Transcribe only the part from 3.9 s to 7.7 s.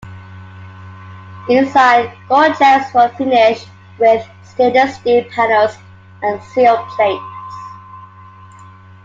with stainless steel panels and sill plates.